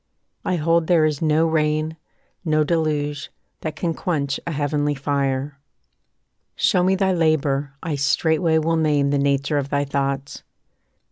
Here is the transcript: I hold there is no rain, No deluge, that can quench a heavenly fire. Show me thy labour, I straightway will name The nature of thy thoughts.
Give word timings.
I 0.43 0.55
hold 0.55 0.87
there 0.87 1.05
is 1.05 1.21
no 1.21 1.45
rain, 1.45 1.95
No 2.43 2.63
deluge, 2.63 3.29
that 3.59 3.75
can 3.75 3.93
quench 3.93 4.39
a 4.47 4.51
heavenly 4.51 4.95
fire. 4.95 5.59
Show 6.55 6.83
me 6.83 6.95
thy 6.95 7.11
labour, 7.13 7.75
I 7.83 7.93
straightway 7.97 8.57
will 8.57 8.77
name 8.77 9.11
The 9.11 9.19
nature 9.19 9.59
of 9.59 9.69
thy 9.69 9.85
thoughts. 9.85 10.41